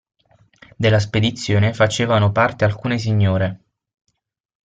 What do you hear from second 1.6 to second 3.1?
facevano parte alcune